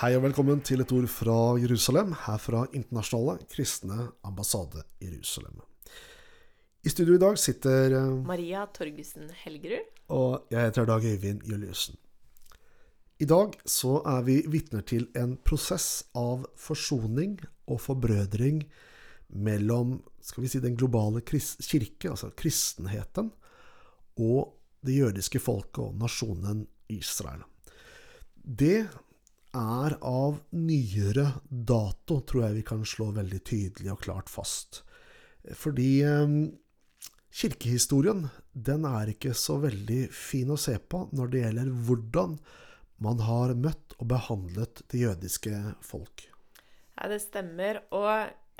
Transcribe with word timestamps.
Hei 0.00 0.14
og 0.16 0.22
velkommen 0.24 0.62
til 0.64 0.80
et 0.80 0.92
ord 0.96 1.04
fra 1.12 1.34
Jerusalem, 1.60 2.14
her 2.22 2.38
fra 2.40 2.62
Internasjonale 2.72 3.44
kristne 3.52 4.06
ambassade 4.24 4.80
Jerusalem. 4.96 5.58
I 6.80 6.88
studio 6.88 7.18
i 7.18 7.20
dag 7.20 7.36
sitter 7.36 7.92
eh, 7.98 8.14
Maria 8.24 8.62
Torgussen 8.72 9.26
Helgerud. 9.42 9.90
Og 10.16 10.46
jeg 10.54 10.70
heter 10.70 10.88
Dag 10.88 11.04
Øyvind 11.04 11.44
Juliussen. 11.44 11.98
I 13.20 13.28
dag 13.28 13.58
så 13.68 13.98
er 14.14 14.24
vi 14.24 14.38
vitner 14.48 14.86
til 14.88 15.04
en 15.20 15.36
prosess 15.36 16.06
av 16.16 16.48
forsoning 16.56 17.36
og 17.68 17.82
forbrødring 17.84 18.64
mellom 19.36 19.98
skal 20.24 20.46
vi 20.46 20.54
si, 20.54 20.62
den 20.64 20.80
globale 20.80 21.20
kirke, 21.20 22.08
altså 22.08 22.32
kristenheten, 22.32 23.34
og 24.16 24.56
det 24.80 24.96
jødiske 24.96 25.44
folket 25.44 25.84
og 25.90 26.00
nasjonen 26.00 26.64
Israel. 26.88 27.44
Det 28.40 28.88
er 29.56 29.96
av 30.06 30.40
nyere 30.54 31.26
dato, 31.48 32.20
tror 32.20 32.46
jeg 32.46 32.58
vi 32.60 32.66
kan 32.70 32.86
slå 32.86 33.10
veldig 33.16 33.40
tydelig 33.46 33.92
og 33.94 34.02
klart 34.04 34.30
fast. 34.32 34.82
Fordi 35.56 35.90
eh, 36.06 36.34
kirkehistorien, 37.30 38.26
den 38.52 38.86
er 38.88 39.14
ikke 39.14 39.34
så 39.34 39.58
veldig 39.62 40.02
fin 40.14 40.50
å 40.52 40.58
se 40.60 40.76
på 40.78 41.06
når 41.16 41.32
det 41.32 41.44
gjelder 41.44 41.72
hvordan 41.86 42.36
man 43.00 43.22
har 43.24 43.56
møtt 43.56 43.96
og 43.98 44.10
behandlet 44.12 44.82
det 44.92 45.06
jødiske 45.06 45.54
folk. 45.84 46.26
Ja, 46.98 47.08
det 47.08 47.22
stemmer. 47.24 47.80
Og 47.96 48.10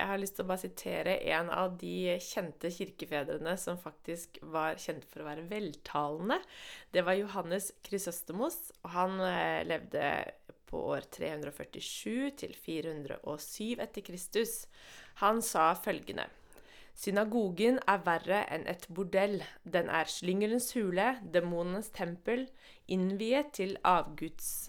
jeg 0.01 0.09
har 0.09 0.21
lyst 0.21 0.39
til 0.39 0.47
å 0.47 0.49
bare 0.49 0.63
sitere 0.63 1.17
en 1.35 1.51
av 1.53 1.75
de 1.81 2.15
kjente 2.25 2.71
kirkefedrene 2.73 3.53
som 3.61 3.77
faktisk 3.81 4.39
var 4.55 4.79
kjent 4.81 5.05
for 5.05 5.21
å 5.21 5.29
være 5.29 5.45
veltalende. 5.51 6.39
Det 6.95 7.05
var 7.05 7.19
Johannes 7.19 7.69
Krysostemos, 7.85 8.57
og 8.81 8.95
han 8.95 9.21
eh, 9.27 9.61
levde 9.69 10.07
på 10.71 10.81
år 10.95 11.07
347 11.13 12.31
til 12.43 12.55
407 12.67 13.81
etter 13.83 14.07
Kristus. 14.07 14.63
Han 15.23 15.43
sa 15.45 15.73
følgende 15.75 16.29
Synagogen 17.01 17.79
er 17.89 18.03
verre 18.05 18.43
enn 18.53 18.67
et 18.69 18.83
bordell. 18.93 19.39
Den 19.65 19.89
er 19.89 20.11
slyngelens 20.11 20.73
hule, 20.77 21.15
demonenes 21.33 21.89
tempel, 21.97 22.45
innviet 22.93 23.55
til, 23.57 23.77
avguds, 23.89 24.69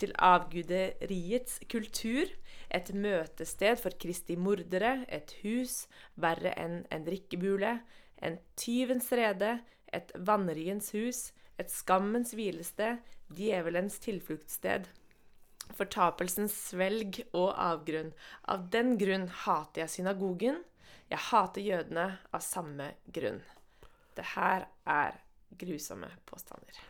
til 0.00 0.14
avguderiets 0.18 1.60
kultur, 1.70 2.32
et 2.74 2.90
møtested 2.94 3.78
for 3.78 3.94
Kristi 4.00 4.34
mordere, 4.36 5.04
et 5.06 5.36
hus 5.44 5.84
verre 6.16 6.56
enn 6.58 6.80
en 6.90 7.06
drikkebule, 7.06 7.78
en 8.26 8.40
tyvens 8.58 9.12
rede, 9.14 9.58
et 9.94 10.10
vannriens 10.18 10.90
hus, 10.96 11.28
et 11.62 11.70
skammens 11.70 12.34
hvilested, 12.34 12.98
djevelens 13.30 14.00
tilfluktssted 14.02 14.88
fortapelsens 15.76 16.54
svelg 16.70 17.20
og 17.32 17.52
avgrunn. 17.52 18.12
Av 18.48 18.68
den 18.72 18.96
grunn 19.00 19.28
hater 19.44 19.84
jeg 19.84 19.98
synagogen. 19.98 20.62
Jeg 21.08 21.24
hater 21.30 21.64
jødene 21.64 22.10
av 22.34 22.44
samme 22.44 22.92
grunn. 23.14 23.40
Det 24.16 24.26
her 24.34 24.68
er 24.88 25.18
grusomme 25.58 26.10
påstander. 26.28 26.80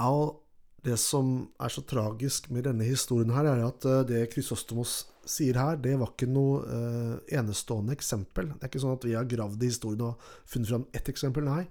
Ja, 0.00 0.14
det 0.82 0.96
som 1.00 1.50
er 1.60 1.72
så 1.72 1.82
tragisk 1.84 2.48
med 2.50 2.64
denne 2.64 2.86
historien 2.88 3.32
her, 3.34 3.48
er 3.50 3.62
at 3.66 3.84
eh, 3.84 4.02
det 4.08 4.26
Krysostomos 4.32 5.02
sier 5.28 5.58
her, 5.60 5.76
det 5.80 5.96
var 6.00 6.14
ikke 6.14 6.28
noe 6.30 6.62
eh, 6.64 7.38
enestående 7.38 7.94
eksempel. 7.96 8.54
Det 8.54 8.64
er 8.64 8.72
ikke 8.72 8.82
sånn 8.82 8.96
at 8.96 9.06
vi 9.08 9.16
har 9.16 9.28
gravd 9.28 9.62
i 9.62 9.70
historien 9.70 10.06
og 10.08 10.28
funnet 10.48 10.72
fram 10.72 10.86
ett 10.96 11.12
eksempel. 11.12 11.48
Nei. 11.48 11.64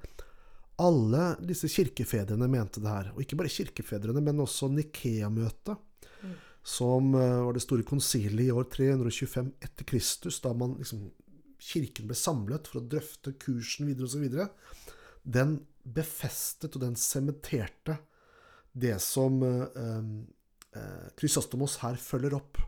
Alle 0.80 1.34
disse 1.44 1.68
kirkefedrene 1.72 2.48
mente 2.48 2.82
det 2.84 2.92
her. 2.94 3.12
Og 3.16 3.26
ikke 3.26 3.40
bare 3.42 3.52
kirkefedrene, 3.52 4.22
men 4.24 4.46
også 4.46 4.70
Nikea-møtet 4.72 5.82
som 6.64 7.16
eh, 7.16 7.44
var 7.45 7.53
det 7.53 7.64
store 7.64 7.83
konsilet 7.88 8.45
i 8.45 8.52
år 8.52 8.67
325 8.71 9.52
etter 9.60 9.87
Kristus, 9.87 10.39
da 10.43 10.54
man 10.54 10.76
liksom, 10.77 11.08
kirken 11.60 12.10
ble 12.10 12.17
samlet 12.17 12.70
for 12.70 12.82
å 12.82 12.87
drøfte 12.92 13.36
kursen 13.42 13.89
videre 13.89 14.09
osv., 14.09 14.27
den 15.23 15.59
befestet 15.83 16.76
og 16.76 16.83
den 16.83 16.98
sementerte 16.99 17.98
det 18.71 18.98
som 19.04 19.42
eh, 19.43 19.80
eh, 20.77 21.08
Krysostomos 21.20 21.80
her 21.83 21.98
følger 21.99 22.38
opp. 22.38 22.61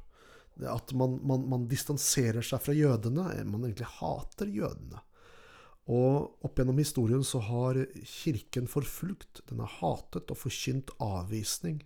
At 0.68 0.92
man, 0.98 1.16
man, 1.26 1.46
man, 1.50 1.70
distanserer 1.70 2.44
seg 2.46 2.60
fra 2.62 2.74
jødene. 2.76 3.30
Man 3.48 3.64
egentlig 3.66 3.88
hater 3.98 4.50
jødene. 4.52 5.00
Og 5.90 6.44
opp 6.46 6.60
gjennom 6.60 6.78
historien 6.78 7.24
så 7.26 7.40
har 7.42 7.80
kirken 8.06 8.68
forfulgt, 8.70 9.42
den 9.50 9.64
har 9.64 9.72
hatet 9.80 10.30
og 10.30 10.38
forkynt 10.38 10.92
avvisning 11.02 11.80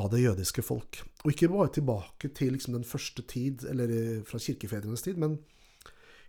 av 0.00 0.10
det 0.12 0.22
jødiske 0.22 0.64
folk. 0.64 1.02
Og 1.24 1.32
ikke 1.32 1.50
bare 1.52 1.72
tilbake 1.76 2.30
til 2.36 2.54
liksom, 2.56 2.76
den 2.78 2.86
første 2.86 3.24
tid, 3.28 3.64
eller 3.70 3.92
eh, 3.94 4.18
fra 4.26 4.40
kirkefedrenes 4.40 5.04
tid, 5.04 5.20
men 5.20 5.38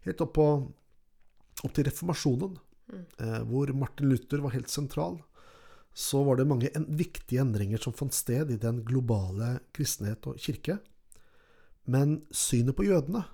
helt 0.05 0.23
opp, 0.23 0.33
på, 0.37 0.47
opp 1.63 1.75
til 1.75 1.87
reformasjonen, 1.87 2.55
mm. 2.91 3.03
eh, 3.23 3.41
hvor 3.49 3.73
Martin 3.77 4.11
Luther 4.11 4.43
var 4.43 4.55
helt 4.55 4.71
sentral. 4.71 5.19
Så 5.93 6.23
var 6.23 6.39
det 6.39 6.47
mange 6.47 6.71
en, 6.75 6.87
viktige 6.87 7.43
endringer 7.43 7.81
som 7.83 7.95
fant 7.95 8.15
sted 8.15 8.51
i 8.53 8.59
den 8.59 8.83
globale 8.87 9.57
kristenhet 9.75 10.27
og 10.29 10.39
kirke. 10.39 10.79
Men 11.91 12.21
synet 12.31 12.77
på 12.77 12.87
jødene, 12.87 13.25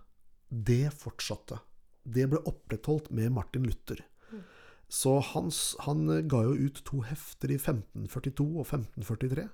det 0.50 0.94
fortsatte. 0.96 1.60
Det 2.08 2.26
ble 2.32 2.40
opprettholdt 2.48 3.12
med 3.12 3.34
Martin 3.36 3.68
Luther. 3.68 4.00
Mm. 4.32 4.42
Så 4.88 5.18
hans, 5.34 5.76
han 5.84 6.08
ga 6.32 6.46
jo 6.48 6.56
ut 6.56 6.82
to 6.88 7.04
hefter 7.06 7.52
i 7.52 7.60
1542 7.60 8.48
og 8.56 8.64
1543 8.64 9.48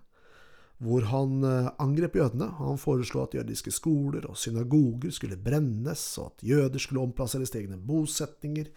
hvor 0.83 1.05
han 1.09 1.43
eh, 1.47 1.69
angrep 1.81 2.17
jødene. 2.19 2.49
Han 2.59 2.81
foreslo 2.81 3.23
at 3.23 3.37
jødiske 3.37 3.71
skoler 3.73 4.27
og 4.29 4.37
synagoger 4.39 5.13
skulle 5.15 5.39
brennes, 5.39 6.03
og 6.21 6.33
at 6.33 6.45
jøder 6.49 6.81
skulle 6.81 7.03
omplasseres 7.05 7.53
til 7.53 7.63
egne 7.63 7.79
bosetninger 7.79 8.69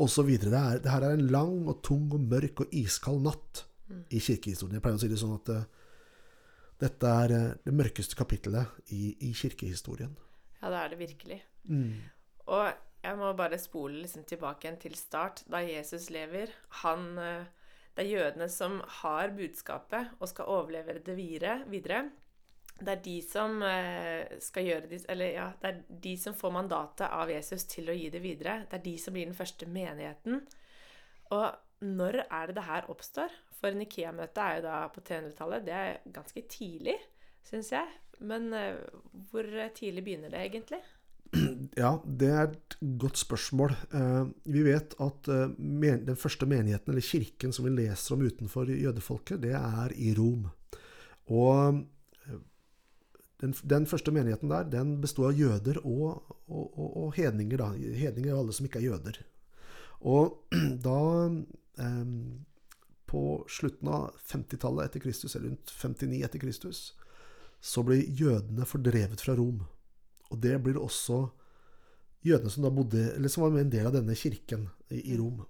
osv. 0.00 0.30
Det, 0.38 0.52
det 0.84 0.92
her 0.92 1.06
er 1.06 1.16
en 1.16 1.26
lang 1.32 1.68
og 1.68 1.82
tung 1.86 2.08
og 2.14 2.22
mørk 2.30 2.64
og 2.64 2.78
iskald 2.82 3.22
natt 3.26 3.64
i 4.10 4.20
kirkehistorien. 4.22 4.78
Jeg 4.78 4.84
pleier 4.84 4.98
å 4.98 5.02
si 5.02 5.10
det 5.10 5.18
sånn 5.20 5.36
at 5.36 5.52
uh, 5.54 5.64
dette 6.80 7.14
er 7.24 7.34
uh, 7.34 7.46
det 7.66 7.74
mørkeste 7.74 8.18
kapittelet 8.18 8.92
i, 8.94 9.16
i, 9.26 9.32
kirkehistorien. 9.36 10.12
Ja, 10.60 10.70
det 10.70 10.78
er 10.78 10.92
det 10.92 11.00
virkelig. 11.00 11.40
Mm. 11.66 11.96
Og 12.50 12.68
jeg 13.02 13.18
må 13.18 13.32
bare 13.38 13.58
spole 13.60 14.02
liksom 14.04 14.26
tilbake 14.28 14.66
igjen 14.66 14.80
til 14.82 14.96
start, 14.98 15.42
da 15.50 15.62
Jesus 15.64 16.08
lever. 16.14 16.52
Han 16.84 17.10
uh, 17.18 17.48
det 18.00 18.06
er 18.06 18.16
jødene 18.16 18.46
som 18.48 18.78
har 19.02 19.34
budskapet 19.36 20.14
og 20.16 20.28
skal 20.30 20.48
overlevere 20.48 21.02
det 21.04 21.16
videre. 21.18 22.04
Det 22.80 22.88
er 22.94 23.02
de 23.04 23.16
som 23.20 23.58
eh, 23.60 24.38
skal 24.40 24.64
gjøre 24.64 24.88
det, 24.88 25.00
Eller 25.12 25.34
ja, 25.34 25.48
det 25.60 25.68
er 25.68 25.82
de 26.06 26.14
som 26.16 26.34
får 26.34 26.54
mandatet 26.54 27.12
av 27.12 27.28
Jesus 27.28 27.66
til 27.68 27.90
å 27.92 27.96
gi 27.98 28.08
det 28.08 28.22
videre. 28.24 28.62
Det 28.70 28.78
er 28.78 28.86
de 28.86 28.94
som 28.98 29.12
blir 29.12 29.28
den 29.28 29.36
første 29.36 29.68
menigheten. 29.68 30.40
Og 31.36 31.84
når 31.84 32.22
er 32.24 32.46
det 32.48 32.56
det 32.56 32.64
her 32.70 32.88
oppstår? 32.88 33.36
For 33.60 33.76
Nikea-møtet 33.76 34.40
er 34.46 34.56
jo 34.56 34.64
da 34.64 34.78
på 34.94 35.04
300-tallet. 35.04 35.66
Det 35.68 35.76
er 35.76 36.00
ganske 36.14 36.46
tidlig, 36.48 36.96
syns 37.44 37.74
jeg. 37.76 38.00
Men 38.24 38.48
eh, 38.56 38.80
hvor 39.28 39.44
tidlig 39.76 40.06
begynner 40.08 40.32
det 40.32 40.40
egentlig? 40.46 40.80
Ja, 41.80 41.94
det 42.04 42.28
er 42.28 42.48
et 42.48 42.76
godt 42.98 43.20
spørsmål. 43.20 43.74
Eh, 43.94 44.30
vi 44.50 44.64
vet 44.66 44.94
at 45.02 45.30
eh, 45.30 45.52
den 45.56 46.18
første 46.18 46.46
menigheten, 46.46 46.92
eller 46.92 47.04
kirken, 47.04 47.52
som 47.52 47.66
vi 47.66 47.74
leser 47.74 48.16
om 48.16 48.24
utenfor 48.26 48.70
jødefolket, 48.70 49.42
det 49.42 49.54
er 49.56 49.94
i 49.96 50.12
Rom. 50.18 50.48
Og 51.30 51.80
eh, 52.26 52.40
den, 53.42 53.54
den 53.62 53.86
første 53.86 54.14
menigheten 54.14 54.50
der, 54.50 54.68
den 54.70 54.98
besto 55.02 55.28
av 55.28 55.38
jøder 55.38 55.80
og, 55.84 56.34
og, 56.48 56.66
og, 56.66 56.90
og 57.04 57.14
hedninger. 57.16 57.62
Da. 57.62 57.72
Hedninger 57.74 58.32
er 58.32 58.40
alle 58.42 58.56
som 58.56 58.66
ikke 58.66 58.82
er 58.82 58.90
jøder. 58.90 59.22
Og 60.00 60.38
da 60.86 61.00
På 63.10 63.20
slutten 63.50 63.88
av 63.90 64.18
50-tallet 64.30 64.86
etter 64.86 65.00
Kristus, 65.02 65.32
eller 65.34 65.48
rundt 65.48 65.70
59 65.72 66.20
etter 66.22 66.38
Kristus, 66.38 66.80
så 67.60 67.82
ble 67.82 67.96
jødene 68.04 68.66
fordrevet 68.68 69.22
fra 69.24 69.34
Rom. 69.34 69.64
Og 70.30 70.40
det 70.42 70.56
blir 70.62 70.78
også 70.80 71.24
jødene 72.26 72.52
som 72.52 72.66
da 72.66 72.72
bodde, 72.74 73.06
eller 73.14 73.32
som 73.32 73.44
var 73.44 73.58
en 73.58 73.72
del 73.72 73.88
av 73.88 73.96
denne 73.96 74.16
kirken 74.18 74.68
i, 74.90 75.16
Rom. 75.18 75.42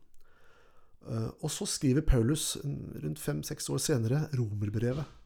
Uh, 1.01 1.31
og 1.41 1.49
så 1.53 1.67
skriver 1.69 2.05
Paulus 2.07 2.55
rundt 2.61 3.21
fem-seks 3.21 3.71
år 3.73 3.81
senere 3.83 4.27
romerbrevet. 4.37 5.17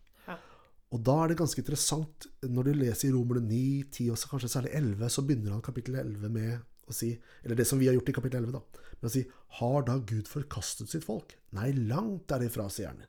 Og 0.95 1.01
da 1.03 1.15
er 1.21 1.33
det 1.33 1.41
ganske 1.41 1.59
interessant, 1.59 2.29
når 2.47 2.69
du 2.69 2.77
leser 2.79 3.09
i 3.09 3.15
Romerne 3.15 3.49
9, 3.49 3.63
10 3.97 4.13
og 4.15 4.29
kanskje 4.31 4.51
særlig 4.53 4.71
11, 4.79 5.09
så 5.11 5.25
begynner 5.27 5.57
han 5.57 5.65
kapittel 5.65 5.97
11 5.99 6.31
med 6.31 6.53
å 6.85 6.95
si 6.95 7.09
Eller 7.43 7.57
det 7.59 7.67
som 7.67 7.81
vi 7.81 7.89
har 7.89 7.97
gjort 7.97 8.13
i 8.13 8.15
kapittel 8.15 8.45
11, 8.45 8.53
da. 8.55 8.91
Med 9.01 9.09
å 9.09 9.13
si 9.15 9.25
Har 9.59 9.87
da 9.89 9.97
Gud 9.99 10.31
forkastet 10.31 10.93
sitt 10.93 11.07
folk? 11.07 11.35
Nei, 11.57 11.73
langt 11.73 12.29
derifra, 12.31 12.69
sier 12.71 12.93
han. 12.93 13.03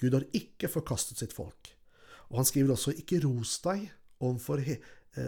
Gud 0.00 0.16
har 0.16 0.24
ikke 0.36 0.70
forkastet 0.70 1.20
sitt 1.20 1.34
folk. 1.36 1.74
Og 2.30 2.40
han 2.40 2.48
skriver 2.48 2.72
også 2.72 2.94
Ikke 2.96 3.20
ros 3.26 3.58
deg 3.66 3.90
overfor 4.16 4.62
eh, 4.62 4.80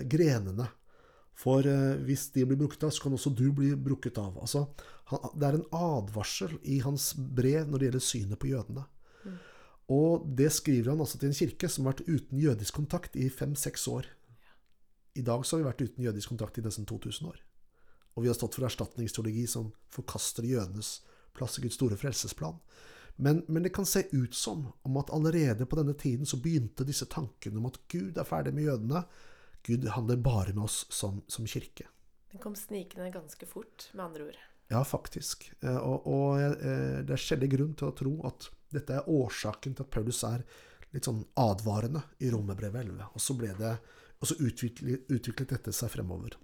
grenene. 0.08 0.68
For 1.38 1.66
eh, 1.66 1.98
hvis 2.06 2.28
de 2.34 2.44
blir 2.48 2.58
brukket 2.58 2.88
av, 2.88 2.92
så 2.94 3.04
kan 3.04 3.14
også 3.14 3.30
du 3.38 3.46
bli 3.54 3.70
brukket 3.78 4.18
av. 4.18 4.38
Altså, 4.42 4.66
det 5.38 5.46
er 5.46 5.58
en 5.58 5.68
advarsel 5.76 6.56
i 6.66 6.80
hans 6.82 7.12
brev 7.16 7.68
når 7.68 7.78
det 7.78 7.90
gjelder 7.90 8.06
synet 8.08 8.42
på 8.42 8.50
jødene. 8.50 8.84
Mm. 9.22 9.36
Og 9.94 10.26
det 10.38 10.50
skriver 10.56 10.92
han 10.92 11.04
altså 11.04 11.20
til 11.20 11.30
en 11.30 11.38
kirke 11.38 11.70
som 11.70 11.86
har 11.86 11.94
vært 11.94 12.08
uten 12.08 12.42
jødisk 12.42 12.80
kontakt 12.80 13.16
i 13.16 13.28
fem-seks 13.30 13.86
år. 13.92 14.08
I 15.18 15.24
dag 15.26 15.46
så 15.46 15.56
har 15.56 15.62
vi 15.62 15.68
vært 15.70 15.86
uten 15.86 16.08
jødisk 16.08 16.34
kontakt 16.34 16.58
i 16.58 16.66
nesten 16.66 16.86
2000 16.90 17.30
år. 17.30 17.38
Og 18.16 18.24
vi 18.24 18.30
har 18.30 18.34
stått 18.34 18.58
for 18.58 18.66
erstatningsteologi 18.66 19.46
som 19.46 19.70
forkaster 19.94 20.46
jødenes 20.46 20.98
plass 21.38 21.58
i 21.58 21.62
Guds 21.62 21.78
store 21.78 21.96
frelsesplan. 21.98 22.58
Men, 23.18 23.44
men, 23.46 23.62
det 23.62 23.72
kan 23.74 23.86
se 23.86 24.04
ut 24.10 24.34
som 24.34 24.68
om 24.86 24.98
at 24.98 25.10
allerede 25.14 25.66
på 25.66 25.78
denne 25.78 25.94
tiden 25.98 26.26
så 26.26 26.38
begynte 26.42 26.86
disse 26.86 27.06
tankene 27.10 27.58
om 27.58 27.66
at 27.70 27.78
Gud 27.90 28.18
er 28.18 28.26
ferdig 28.26 28.52
med 28.54 28.66
jødene. 28.66 29.02
Gud 29.68 29.84
handler 29.92 30.20
bare 30.24 30.54
med 30.56 30.64
oss 30.64 30.86
som, 30.94 31.22
som 31.28 31.46
kirke. 31.48 31.86
Den 32.32 32.40
kom 32.40 32.56
snikende 32.56 33.10
ganske 33.12 33.46
fort, 33.48 33.90
med 33.92 34.04
andre 34.04 34.30
ord. 34.30 34.38
Ja, 34.68 34.82
faktisk. 34.84 35.50
Eh, 35.60 35.76
og, 35.76 36.06
og 36.08 36.40
eh, 36.40 37.00
det 37.04 37.14
er 37.14 37.20
skjellig 37.20 37.52
grunn 37.54 37.76
til 37.76 37.88
å 37.88 37.96
tro 37.96 38.14
at 38.28 38.50
dette 38.72 38.98
er 38.98 39.08
årsaken 39.08 39.76
til 39.76 39.86
at 39.86 39.92
Paulus 39.92 40.20
er 40.28 40.44
litt 40.92 41.08
sånn 41.08 41.22
advarende 41.40 42.02
i 42.24 42.30
Romerbrevet 42.32 42.84
11. 42.84 43.08
Og 43.12 43.24
så, 43.24 43.36
ble 43.36 43.54
det, 43.56 43.72
og 44.20 44.28
så 44.28 44.36
utviklet, 44.44 45.08
utviklet 45.08 45.56
dette 45.56 45.74
seg 45.76 45.92
fremover. 45.92 46.36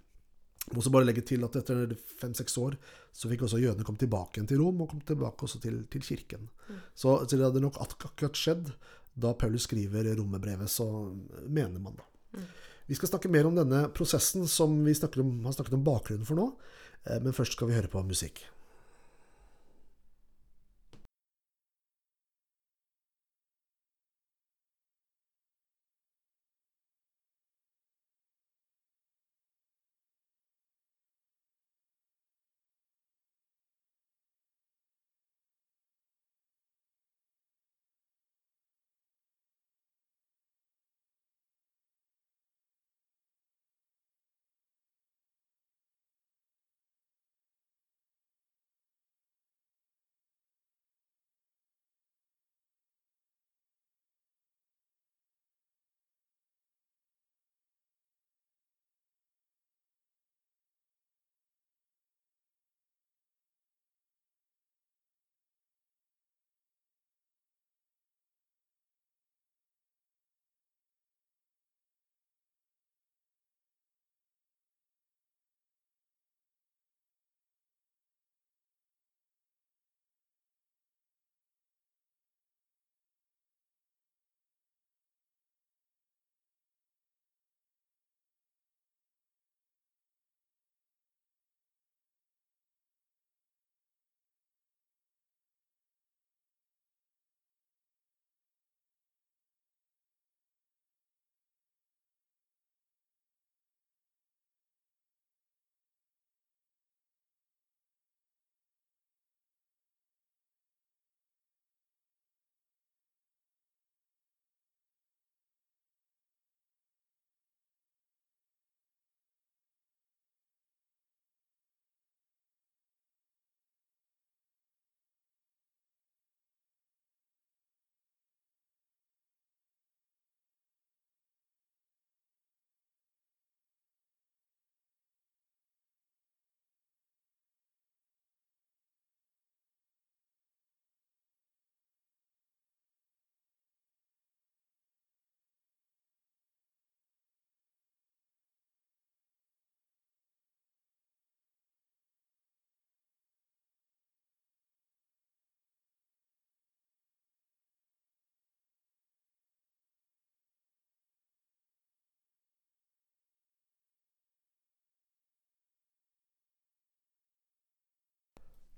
Jeg 0.65 0.73
må 0.73 0.81
også 0.81 0.93
bare 0.95 1.05
legge 1.05 1.21
til 1.29 1.45
at 1.45 1.57
etter 1.59 1.93
fem-seks 2.21 2.55
år 2.57 2.77
så 3.13 3.29
fikk 3.29 3.45
også 3.45 3.61
jødene 3.61 3.85
komme 3.85 4.01
tilbake 4.01 4.39
igjen 4.39 4.49
til 4.49 4.63
Rom, 4.63 4.81
og 4.81 4.89
kom 4.93 5.01
tilbake 5.05 5.45
også 5.45 5.61
til, 5.61 5.83
til 5.93 6.05
kirken. 6.05 6.47
Mm. 6.65 6.79
Så, 6.97 7.11
så, 7.27 7.35
det 7.35 7.45
hadde 7.45 7.61
nok 7.61 7.77
akkurat 7.85 8.39
skjedd 8.39 8.71
da 9.15 9.35
Paulus 9.37 9.67
skriver 9.69 10.09
romerbrevet, 10.17 10.71
så 10.71 10.87
mener 11.45 11.77
man 11.79 11.99
da. 11.99 12.07
Mm. 12.35 12.47
Vi 12.85 12.97
skal 12.97 13.09
snakke 13.09 13.31
mer 13.33 13.47
om 13.49 13.55
denne 13.57 13.87
prosessen 13.95 14.45
som 14.49 14.77
vi 14.85 14.93
om, 15.23 15.37
har 15.45 15.55
snakket 15.55 15.77
om 15.77 15.85
bakgrunnen 15.85 16.27
for 16.27 16.37
nå. 16.37 16.51
Eh, 17.05 17.21
men 17.21 17.33
først 17.33 17.57
skal 17.57 17.71
vi 17.71 17.77
høre 17.77 17.91
på 17.91 18.03
musikk. 18.05 18.43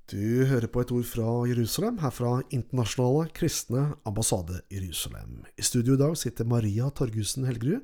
Du 0.08 0.46
hører 0.48 0.70
på 0.72 0.80
et 0.80 0.92
ord 0.96 1.04
fra 1.04 1.32
Jerusalem, 1.50 1.98
her 2.00 2.14
fra 2.16 2.38
Internasjonale 2.56 3.26
kristne 3.36 3.82
ambassade 4.08 4.62
Jerusalem. 4.72 5.42
I 5.60 5.66
studio 5.68 5.98
i 5.98 6.00
dag 6.00 6.14
sitter 6.16 6.48
Maria 6.48 6.88
Torgussen 6.96 7.44
Helgerud, 7.44 7.82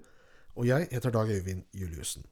og 0.56 0.70
jeg 0.70 0.88
heter 0.94 1.12
Dag 1.12 1.34
Øyvind 1.36 1.66
Juliussen. 1.76 2.24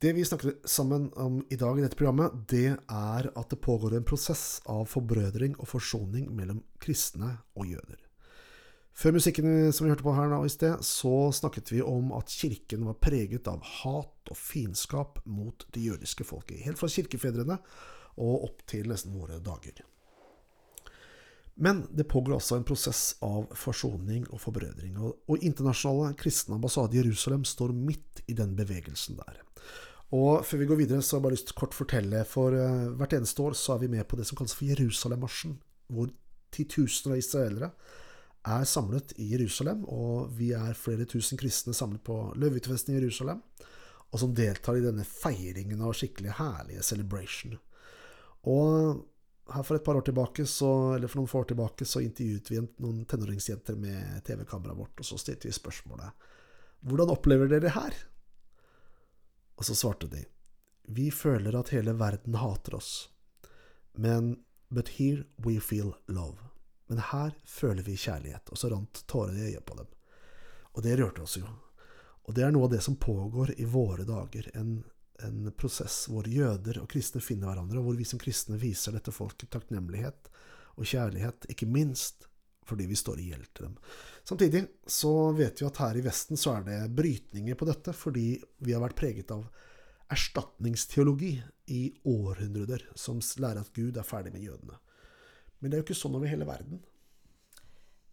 Det 0.00 0.14
vi 0.16 0.24
snakker 0.24 0.56
sammen 0.64 1.10
om 1.20 1.42
i 1.52 1.58
dag 1.60 1.78
i 1.78 1.84
dette 1.84 2.00
programmet, 2.00 2.32
det 2.48 2.70
er 2.72 3.28
at 3.28 3.52
det 3.52 3.60
pågår 3.60 3.98
en 3.98 4.08
prosess 4.08 4.62
av 4.64 4.86
forbrødring 4.88 5.58
og 5.60 5.68
forsoning 5.68 6.32
mellom 6.32 6.64
kristne 6.80 7.42
og 7.52 7.68
jøder. 7.74 8.00
Før 8.92 9.16
musikken 9.16 9.72
som 9.72 9.86
vi 9.86 9.92
hørte 9.92 10.04
på 10.04 10.12
her 10.14 10.28
nå 10.28 10.42
i 10.44 10.52
sted, 10.52 10.82
så 10.84 11.30
snakket 11.32 11.72
vi 11.72 11.80
om 11.84 12.12
at 12.16 12.32
kirken 12.32 12.84
var 12.88 13.00
preget 13.00 13.48
av 13.48 13.62
hat 13.80 14.32
og 14.32 14.36
fiendskap 14.36 15.22
mot 15.24 15.64
det 15.72 15.86
jødiske 15.86 16.26
folket. 16.28 16.60
Helt 16.66 16.80
fra 16.80 16.90
kirkefedrene 16.92 17.56
og 18.20 18.44
opp 18.50 18.60
til 18.68 18.90
nesten 18.92 19.16
våre 19.16 19.40
dager. 19.40 19.80
Men 21.54 21.86
det 21.92 22.08
pågår 22.08 22.36
også 22.36 22.58
en 22.58 22.66
prosess 22.68 23.02
av 23.24 23.50
forsoning 23.56 24.24
og 24.32 24.40
forbrødring, 24.40 24.96
og, 25.00 25.34
Internasjonale 25.44 26.16
kristne 26.18 26.56
ambassade 26.56 26.96
i 26.96 27.02
Jerusalem 27.02 27.44
står 27.48 27.74
midt 27.76 28.22
i 28.28 28.36
den 28.36 28.54
bevegelsen 28.56 29.18
der. 29.20 29.40
Og 30.12 30.44
Før 30.44 30.60
vi 30.60 30.68
går 30.68 30.80
videre, 30.80 31.02
så 31.02 31.16
har 31.16 31.20
jeg 31.20 31.24
bare 31.24 31.36
lyst 31.36 31.46
til 31.48 31.56
kort 31.56 31.74
fortelle, 31.76 32.24
for 32.28 32.52
uh, 32.52 32.92
hvert 32.96 33.16
eneste 33.16 33.42
år 33.42 33.56
så 33.56 33.74
er 33.74 33.84
vi 33.84 33.92
med 33.92 34.04
på 34.08 34.16
det 34.16 34.26
som 34.28 34.36
kalles 34.36 34.56
for 34.56 34.68
Jerusalem-marsjen, 34.68 35.58
hvor 35.88 36.12
titusener 36.52 37.16
av 37.16 37.20
israelere 37.20 37.70
er 38.42 38.64
samlet 38.66 39.14
i 39.22 39.28
Jerusalem, 39.32 39.84
og 39.86 40.32
vi 40.34 40.50
er 40.56 40.74
flere 40.78 41.06
tusen 41.08 41.38
kristne 41.38 41.74
samlet 41.76 42.02
på 42.06 42.16
Løvhyttefesten 42.40 42.94
i 42.94 42.98
Jerusalem, 42.98 43.42
og 44.12 44.20
som 44.20 44.34
deltar 44.36 44.76
i 44.76 44.84
denne 44.84 45.06
feiringen 45.08 45.80
av 45.84 45.94
skikkelig 45.96 46.34
herlige 46.40 46.82
celebration. 46.84 47.54
Og 48.50 49.00
her 49.52 49.66
for 49.66 49.78
et 49.78 49.84
par 49.86 49.98
år 49.98 50.06
tilbake, 50.06 50.46
så, 50.46 50.94
eller 50.96 51.10
for 51.10 51.22
noen 51.22 51.30
få 51.30 51.42
år 51.42 51.50
tilbake, 51.52 51.86
så 51.88 52.02
intervjuet 52.02 52.50
vi 52.50 52.60
noen 52.82 53.02
tenåringsjenter 53.08 53.78
med 53.78 54.22
TV-kameraet 54.26 54.78
vårt, 54.78 54.94
og 54.98 55.08
så 55.08 55.18
stilte 55.20 55.48
vi 55.48 55.56
spørsmålet 55.56 56.28
Hvordan 56.82 57.12
opplever 57.14 57.50
dere 57.50 57.62
det 57.62 57.74
her? 57.76 57.94
Og 59.54 59.66
så 59.68 59.76
svarte 59.78 60.10
de 60.10 60.24
Vi 60.90 61.10
føler 61.14 61.54
at 61.54 61.70
hele 61.74 61.94
verden 61.94 62.40
hater 62.42 62.78
oss, 62.80 63.10
men 63.94 64.34
But 64.72 64.88
here 64.88 65.26
we 65.36 65.60
feel 65.60 65.94
love. 66.08 66.51
Men 66.92 67.02
her 67.08 67.34
føler 67.48 67.82
vi 67.86 67.96
kjærlighet. 67.96 68.52
Og 68.52 68.60
så 68.60 68.70
rant 68.72 69.04
tårene 69.08 69.40
i 69.40 69.50
øyet 69.52 69.64
på 69.66 69.80
dem. 69.80 69.88
Og 70.76 70.84
det 70.84 70.98
rørte 71.00 71.24
oss 71.24 71.38
jo. 71.40 71.48
Og 72.28 72.36
det 72.36 72.44
er 72.44 72.52
noe 72.54 72.68
av 72.68 72.74
det 72.76 72.82
som 72.84 73.00
pågår 73.00 73.56
i 73.58 73.66
våre 73.68 74.04
dager. 74.06 74.52
En 74.54 74.82
en 75.24 75.52
prosess 75.56 76.06
hvor 76.10 76.26
jøder 76.28 76.80
og 76.82 76.90
kristne 76.90 77.22
finner 77.22 77.50
hverandre, 77.50 77.80
og 77.80 77.88
hvor 77.88 77.98
vi 77.98 78.06
som 78.08 78.20
kristne 78.20 78.58
viser 78.60 78.94
dette 78.96 79.14
folket 79.14 79.50
takknemlighet 79.52 80.30
og 80.78 80.88
kjærlighet, 80.88 81.48
ikke 81.52 81.68
minst 81.70 82.28
fordi 82.66 82.86
vi 82.86 82.96
står 82.96 83.18
i 83.18 83.28
gjeld 83.32 83.48
til 83.50 83.66
dem. 83.66 83.76
Samtidig 84.24 84.62
så 84.86 85.32
vet 85.34 85.58
vi 85.60 85.66
at 85.66 85.80
her 85.82 85.98
i 85.98 86.04
Vesten 86.04 86.38
så 86.38 86.56
er 86.56 86.66
det 86.68 86.78
brytninger 86.94 87.58
på 87.58 87.66
dette, 87.68 87.94
fordi 87.96 88.36
vi 88.62 88.74
har 88.74 88.84
vært 88.84 88.98
preget 89.00 89.34
av 89.34 89.48
erstatningsteologi 90.12 91.34
i 91.74 91.82
århundrer, 92.06 92.84
som 92.94 93.18
lærer 93.42 93.64
at 93.64 93.72
Gud 93.74 93.98
er 93.98 94.06
ferdig 94.06 94.34
med 94.34 94.46
jødene. 94.46 94.78
Men 95.62 95.70
det 95.70 95.78
er 95.78 95.82
jo 95.82 95.86
ikke 95.86 96.02
sånn 96.02 96.18
over 96.18 96.30
hele 96.30 96.48
verden. 96.48 96.82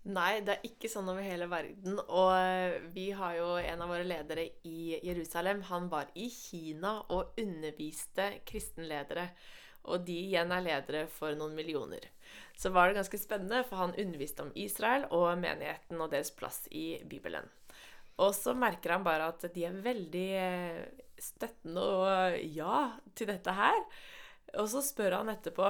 Nei, 0.10 0.40
det 0.46 0.54
er 0.56 0.68
ikke 0.70 0.90
sånn 0.90 1.10
over 1.12 1.26
hele 1.26 1.50
verden. 1.52 2.00
Og 2.00 2.32
eh, 2.38 2.78
vi 2.94 3.10
har 3.18 3.36
jo 3.36 3.50
en 3.60 3.82
av 3.84 3.92
våre 3.92 4.06
ledere 4.08 4.46
i 4.66 5.00
Jerusalem. 5.04 5.64
Han 5.68 5.90
var 5.92 6.14
i 6.18 6.30
Kina 6.34 7.00
og 7.12 7.38
underviste 7.42 8.30
kristenledere. 8.48 9.28
Og 9.90 10.06
de 10.08 10.16
igjen 10.30 10.54
er 10.54 10.64
ledere 10.64 11.04
for 11.12 11.36
noen 11.38 11.56
millioner. 11.58 12.06
Så 12.58 12.72
var 12.74 12.90
det 12.90 13.00
ganske 13.00 13.20
spennende, 13.20 13.64
for 13.68 13.82
han 13.82 13.96
underviste 13.98 14.46
om 14.46 14.54
Israel 14.60 15.08
og 15.16 15.32
menigheten 15.42 16.00
og 16.00 16.12
deres 16.14 16.32
plass 16.36 16.64
i 16.72 17.02
Bibelen. 17.10 17.48
Og 18.20 18.34
så 18.36 18.54
merker 18.58 18.98
han 18.98 19.06
bare 19.06 19.30
at 19.32 19.46
de 19.56 19.66
er 19.68 19.84
veldig 19.84 20.30
eh, 20.38 21.04
støttende 21.20 21.84
og 21.84 22.40
ja 22.56 22.86
til 23.16 23.32
dette 23.32 23.56
her. 23.56 23.84
Og 24.60 24.70
så 24.72 24.82
spør 24.84 25.20
han 25.20 25.32
etterpå 25.36 25.68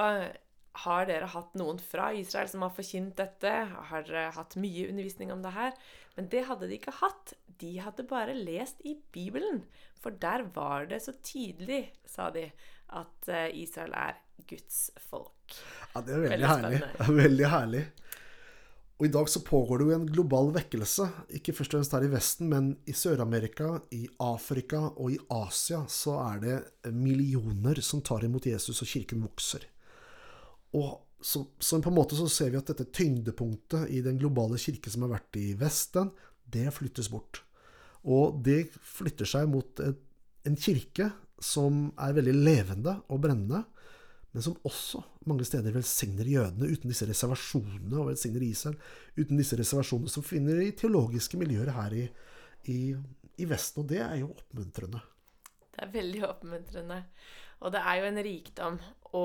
har 0.84 1.08
dere 1.10 1.30
hatt 1.34 1.56
noen 1.60 1.80
fra 1.82 2.10
Israel 2.16 2.50
som 2.52 2.64
har 2.66 2.74
forkynt 2.76 3.18
dette? 3.20 3.52
Har 3.90 4.08
dere 4.08 4.30
hatt 4.36 4.58
mye 4.60 4.88
undervisning 4.92 5.34
om 5.34 5.44
det 5.46 5.54
her? 5.56 5.76
Men 6.18 6.30
det 6.32 6.46
hadde 6.50 6.70
de 6.70 6.80
ikke 6.80 6.96
hatt. 7.02 7.36
De 7.60 7.76
hadde 7.84 8.08
bare 8.08 8.36
lest 8.38 8.82
i 8.88 8.96
Bibelen. 9.14 9.64
For 10.00 10.16
der 10.16 10.46
var 10.56 10.88
det 10.92 11.02
så 11.04 11.14
tydelig, 11.24 11.90
sa 12.08 12.30
de, 12.36 12.48
at 12.96 13.32
eh, 13.32 13.50
Israel 13.62 13.96
er 13.96 14.20
Guds 14.50 14.90
folk. 15.10 15.58
Ja, 15.94 16.02
det 16.02 16.16
er 16.16 16.24
veldig, 16.26 16.30
veldig 16.32 16.52
herlig. 16.54 17.18
Veldig 17.24 17.50
herlig. 17.54 17.84
Og 19.00 19.06
I 19.08 19.12
dag 19.16 19.30
så 19.32 19.40
pågår 19.48 19.80
det 19.80 19.86
jo 19.88 19.96
en 19.96 20.08
global 20.12 20.50
vekkelse, 20.58 21.06
ikke 21.40 21.54
først 21.56 21.72
og 21.72 21.78
fremst 21.78 21.94
her 21.96 22.04
i 22.04 22.12
Vesten, 22.12 22.50
men 22.52 22.66
i 22.84 22.92
Sør-Amerika, 22.92 23.78
i 23.96 24.10
Afrika 24.20 24.82
og 24.90 25.14
i 25.14 25.20
Asia 25.32 25.86
så 25.88 26.18
er 26.26 26.42
det 26.44 26.58
millioner 26.92 27.80
som 27.80 28.04
tar 28.04 28.28
imot 28.28 28.50
Jesus, 28.50 28.82
og 28.84 28.92
kirken 28.92 29.24
vokser. 29.24 29.64
Og 30.78 31.06
så, 31.22 31.44
så, 31.60 31.82
på 31.82 31.92
en 31.92 31.98
måte 31.98 32.16
så 32.16 32.28
ser 32.32 32.54
vi 32.54 32.60
at 32.60 32.70
dette 32.72 32.88
tyngdepunktet 32.96 33.90
i 33.92 34.02
den 34.06 34.20
globale 34.22 34.60
kirke 34.62 34.92
som 34.92 35.04
har 35.06 35.18
vært 35.18 35.40
i 35.40 35.52
Vesten, 35.60 36.14
det 36.50 36.70
flyttes 36.74 37.10
bort. 37.12 37.42
Og 38.08 38.40
det 38.46 38.70
flytter 38.72 39.28
seg 39.28 39.50
mot 39.52 39.82
et, 39.84 40.00
en 40.48 40.56
kirke 40.60 41.10
som 41.44 41.90
er 42.00 42.16
veldig 42.16 42.36
levende 42.38 42.96
og 43.12 43.22
brennende, 43.24 43.66
men 44.32 44.46
som 44.46 44.58
også 44.68 45.02
mange 45.28 45.46
steder 45.48 45.74
velsigner 45.74 46.28
jødene 46.30 46.70
uten 46.70 46.92
disse 46.92 47.08
reservasjonene, 47.10 47.96
og 47.98 48.12
velsigner 48.12 48.46
Israel 48.46 48.78
uten 49.18 49.40
disse 49.40 49.58
reservasjonene 49.58 50.12
som 50.14 50.26
finner 50.26 50.62
i 50.62 50.74
teologiske 50.78 51.40
miljøer 51.42 51.74
her 51.74 51.96
i, 51.98 52.06
i, 52.70 52.80
i 53.42 53.48
Vesten. 53.50 53.84
Og 53.84 53.90
det 53.90 54.04
er 54.06 54.20
jo 54.22 54.30
oppmuntrende. 54.36 55.02
Det 55.74 55.82
er 55.84 55.94
veldig 55.96 56.24
oppmuntrende. 56.30 57.02
Og 57.60 57.74
det 57.74 57.82
er 57.82 58.00
jo 58.00 58.08
en 58.08 58.24
rikdom 58.30 58.78
å, 59.16 59.24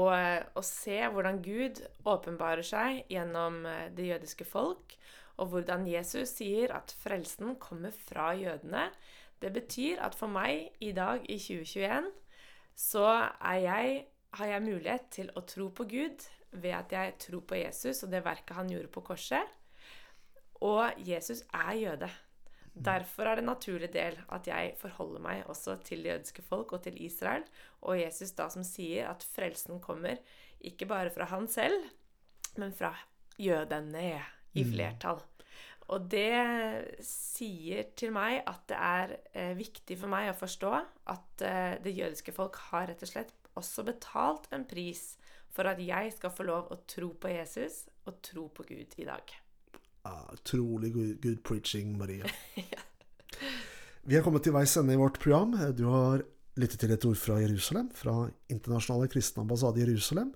å 0.57 0.63
se 0.65 0.97
hvordan 1.13 1.41
Gud 1.45 1.81
åpenbarer 2.09 2.65
seg 2.67 3.05
gjennom 3.13 3.65
eh, 3.69 3.91
det 3.95 4.09
jødiske 4.13 4.47
folk, 4.49 4.97
og 5.37 5.51
hvordan 5.51 5.87
Jesus 5.91 6.37
sier 6.39 6.73
at 6.77 6.95
frelsen 7.03 7.57
kommer 7.61 7.95
fra 8.07 8.31
jødene. 8.39 8.87
Det 9.43 9.51
betyr 9.53 10.01
at 10.05 10.15
for 10.17 10.31
meg 10.31 10.71
i 10.81 10.93
dag, 10.97 11.25
i 11.29 11.39
2021, 11.43 12.07
så 12.75 13.07
jeg, 13.61 14.07
har 14.39 14.51
jeg 14.51 14.65
mulighet 14.65 15.11
til 15.15 15.31
å 15.37 15.43
tro 15.47 15.69
på 15.75 15.87
Gud 15.91 16.25
ved 16.55 16.75
at 16.79 16.95
jeg 16.95 17.17
tror 17.27 17.43
på 17.47 17.59
Jesus 17.59 18.03
og 18.07 18.15
det 18.15 18.23
verket 18.25 18.57
han 18.57 18.71
gjorde 18.71 18.93
på 18.95 19.03
korset. 19.11 19.51
Og 20.65 20.95
Jesus 21.03 21.43
er 21.53 21.75
jøde. 21.77 22.09
Derfor 22.75 23.29
er 23.29 23.39
det 23.39 23.45
en 23.45 23.53
naturlig 23.53 23.91
del 23.95 24.17
at 24.35 24.49
jeg 24.51 24.73
forholder 24.81 25.23
meg 25.23 25.45
også 25.51 25.77
til 25.87 26.03
det 26.03 26.11
jødiske 26.11 26.43
folk 26.43 26.73
og 26.75 26.83
til 26.83 26.97
Israel, 27.05 27.45
og 27.87 28.01
Jesus 28.01 28.35
da 28.35 28.49
som 28.51 28.67
sier 28.67 29.13
at 29.13 29.23
frelsen 29.35 29.79
kommer 29.83 30.19
ikke 30.65 30.89
bare 30.91 31.13
fra 31.15 31.29
han 31.31 31.47
selv, 31.51 31.87
men 32.59 32.75
fra 32.75 32.91
jødene 33.39 34.09
i 34.55 34.65
mm. 34.65 34.73
flertall. 34.73 35.23
Og 35.93 36.09
det 36.11 37.05
sier 37.05 37.91
til 37.99 38.15
meg 38.15 38.41
at 38.49 38.63
det 38.71 38.81
er 38.81 39.15
eh, 39.37 39.55
viktig 39.59 39.99
for 40.01 40.11
meg 40.11 40.31
å 40.31 40.39
forstå 40.39 40.73
at 41.13 41.45
eh, 41.45 41.77
det 41.85 41.93
jødiske 41.93 42.33
folk 42.35 42.59
har 42.71 42.89
rett 42.89 43.05
og 43.05 43.11
slett 43.11 43.35
også 43.55 43.85
betalt 43.87 44.49
en 44.55 44.65
pris 44.67 45.13
for 45.55 45.69
at 45.71 45.79
jeg 45.79 46.15
skal 46.17 46.33
få 46.35 46.49
lov 46.49 46.73
å 46.73 46.81
tro 46.91 47.13
på 47.21 47.31
Jesus 47.31 47.85
og 48.09 48.19
tro 48.25 48.49
på 48.51 48.67
Gud 48.67 48.97
i 48.99 49.07
dag. 49.07 49.37
Uh, 50.05 50.35
utrolig 50.37 50.93
good, 50.93 51.21
good, 51.23 51.41
preaching, 51.45 51.97
Maria. 51.99 52.29
Vi 54.09 54.17
har 54.17 54.25
kommet 54.25 54.45
til 54.45 54.53
veis 54.53 54.77
ende 54.77 54.93
i 54.93 55.01
vårt 55.01 55.17
program. 55.23 55.57
Du 55.73 55.87
har 55.89 56.27
lyttet 56.61 56.83
til 56.83 56.93
et 56.93 57.07
ord 57.09 57.17
fra 57.17 57.39
Jerusalem, 57.41 57.89
fra 57.97 58.29
Internasjonale 58.53 59.09
kristne 59.09 59.47
ambassade 59.47 59.81
i 59.81 59.87
Jerusalem. 59.87 60.35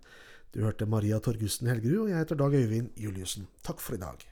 Du 0.55 0.63
hørte 0.65 0.89
Maria 0.89 1.21
Torgussen 1.21 1.69
Helgerud, 1.69 2.07
og 2.07 2.11
jeg 2.15 2.25
heter 2.25 2.41
Dag 2.41 2.57
Øyvind 2.57 2.91
Juliussen. 2.97 3.49
Takk 3.65 3.85
for 3.85 3.99
i 3.99 4.01
dag. 4.01 4.25